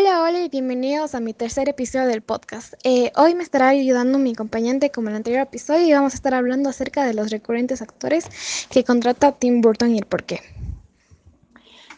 [0.00, 2.74] Hola, hola y bienvenidos a mi tercer episodio del podcast.
[2.84, 6.16] Eh, hoy me estará ayudando mi acompañante como en el anterior episodio y vamos a
[6.16, 8.28] estar hablando acerca de los recurrentes actores
[8.70, 10.38] que contrata Tim Burton y el por qué.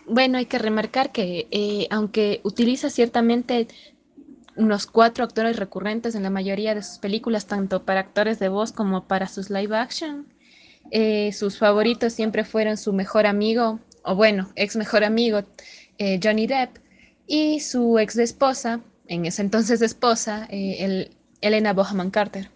[0.06, 3.68] Bueno, hay que remarcar que eh, aunque utiliza ciertamente
[4.56, 8.72] unos cuatro actores recurrentes en la mayoría de sus películas, tanto para actores de voz
[8.72, 10.26] como para sus live action,
[10.90, 15.42] eh, sus favoritos siempre fueron su mejor amigo, o bueno, ex mejor amigo,
[16.22, 16.78] Johnny Depp,
[17.30, 21.10] y su ex esposa, en ese entonces esposa, eh, el,
[21.40, 22.50] Elena Bohaman Carter.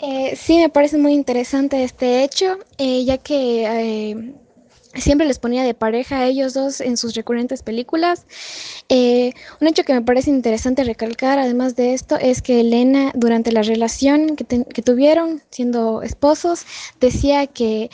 [0.00, 4.32] Eh, sí, me parece muy interesante este hecho, eh, ya que
[4.94, 8.26] siempre les ponía de pareja a ellos dos en sus recurrentes películas.
[8.88, 13.62] un hecho que me parece interesante recalcar, además de esto, es que Elena, durante la
[13.62, 14.44] relación que,
[14.82, 16.64] tuvieron siendo esposos,
[17.00, 17.90] decía que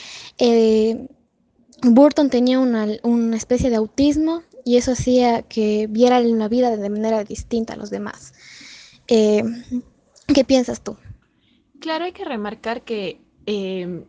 [1.83, 7.25] Burton tenía una especie de autismo y eso hacía que viera la vida de manera
[7.25, 8.33] distinta a los demás.
[9.09, 9.43] Eh,
[10.35, 10.97] ¿Qué piensas tú?
[11.81, 14.05] Claro, hay que remarcar que eh,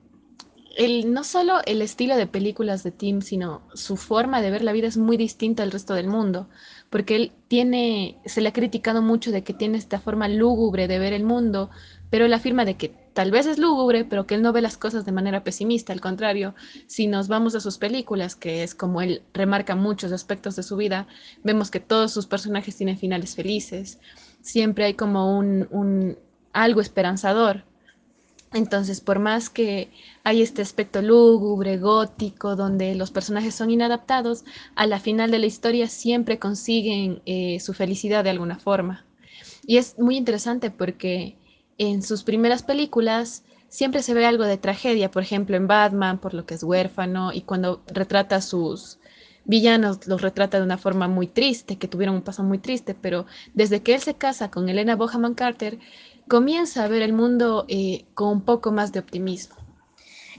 [1.06, 4.88] no solo el estilo de películas de Tim, sino su forma de ver la vida
[4.88, 6.48] es muy distinta al resto del mundo,
[6.90, 11.00] porque él tiene, se le ha criticado mucho de que tiene esta forma lúgubre de
[11.00, 11.70] ver el mundo,
[12.12, 14.78] pero él afirma de que tal vez es lúgubre, pero que él no ve las
[14.78, 16.54] cosas de manera pesimista, al contrario,
[16.86, 20.78] si nos vamos a sus películas, que es como él remarca muchos aspectos de su
[20.78, 21.08] vida,
[21.44, 24.00] vemos que todos sus personajes tienen finales felices,
[24.42, 26.20] siempre hay como un,
[26.54, 27.64] algo esperanzador
[28.54, 29.90] entonces, por más que
[30.24, 34.44] hay este aspecto lúgubre, gótico, donde los personajes son inadaptados,
[34.76, 39.06] a la final de la historia siempre consiguen eh, su felicidad de alguna forma.
[39.66, 41.38] Y es muy interesante porque
[41.82, 46.36] en sus primeras películas siempre se ve algo de tragedia, por ejemplo en Batman, por
[46.36, 49.00] lo que es huérfano, y cuando retrata a sus
[49.46, 53.26] villanos, los retrata de una forma muy triste, que tuvieron un paso muy triste, pero
[53.56, 55.80] desde que él se casa con Elena Bohaman Carter,
[56.28, 59.56] comienza a ver el mundo eh, con un poco más de optimismo.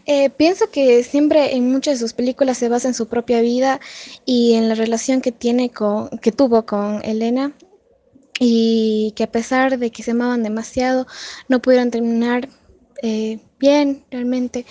[0.07, 3.81] Eh, pienso que siempre en muchas de sus películas se basa en su propia vida
[4.25, 7.53] y en la relación que tiene con, que tuvo con Elena
[8.39, 11.07] y que a pesar de que se amaban demasiado
[11.49, 12.49] no pudieron terminar
[13.05, 14.65] eh, bien, realmente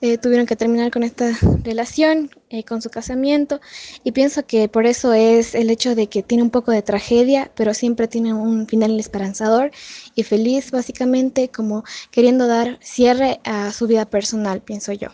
[0.00, 1.30] eh, tuvieron que terminar con esta
[1.62, 3.60] relación, eh, con su casamiento,
[4.02, 7.52] y pienso que por eso es el hecho de que tiene un poco de tragedia,
[7.54, 9.70] pero siempre tiene un final esperanzador
[10.16, 15.10] y feliz, básicamente, como queriendo dar cierre a su vida personal, pienso yo.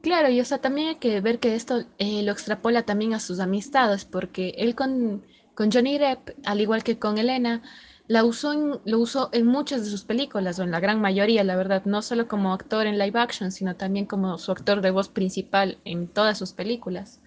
[0.00, 3.38] Claro, y o sea, también hay que ver que esto lo extrapola también a sus
[3.38, 5.24] amistades, porque él con,
[5.58, 7.62] con Johnny Depp, al igual que con Elena,
[8.06, 11.42] la usó en, lo usó en muchas de sus películas, o en la gran mayoría,
[11.42, 14.92] la verdad, no solo como actor en live action, sino también como su actor de
[14.92, 17.20] voz principal en todas sus películas.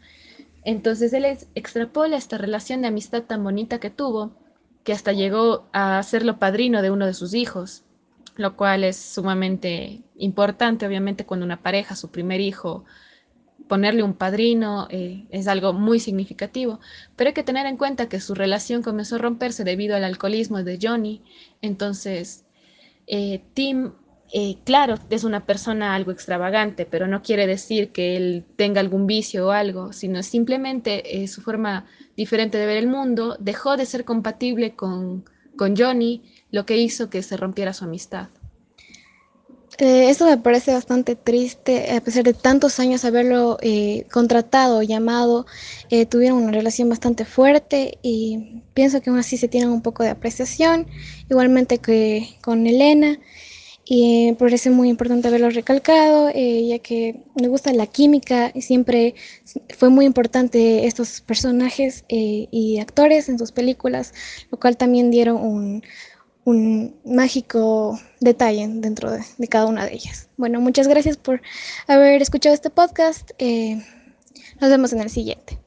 [0.63, 1.25] Entonces él
[1.55, 4.31] extrapola esta relación de amistad tan bonita que tuvo,
[4.85, 7.83] que hasta llegó a serlo padrino de uno de sus hijos,
[8.37, 12.85] lo cual es sumamente importante, obviamente, cuando una pareja, su primer hijo,
[13.71, 16.81] ponerle un padrino eh, es algo muy significativo,
[17.15, 20.61] pero hay que tener en cuenta que su relación comenzó a romperse debido al alcoholismo
[20.61, 21.21] de Johnny.
[21.61, 22.43] Entonces,
[23.07, 23.93] eh, Tim,
[24.33, 29.07] eh, claro, es una persona algo extravagante, pero no quiere decir que él tenga algún
[29.07, 31.85] vicio o algo, sino simplemente su forma
[32.17, 35.23] diferente de ver el mundo dejó de ser compatible con,
[35.55, 38.27] con Johnny, lo que hizo que se rompiera su amistad.
[39.83, 45.47] Eh, esto me parece bastante triste, a pesar de tantos años haberlo eh, contratado, llamado,
[45.89, 50.03] eh, tuvieron una relación bastante fuerte y pienso que aún así se tienen un poco
[50.03, 50.85] de apreciación,
[51.31, 53.17] igualmente que con Elena,
[53.83, 59.15] y me parece muy importante haberlo recalcado, ya que me gusta la química y siempre
[59.75, 64.13] fue muy importante estos personajes y actores en sus películas,
[64.51, 65.83] lo cual también dieron un
[66.43, 70.29] un mágico detalle dentro de, cada una de ellas.
[70.37, 71.41] Bueno, muchas gracias por
[71.87, 73.31] haber escuchado este podcast.
[73.37, 73.83] Eh,
[74.59, 75.59] nos vemos en el siguiente.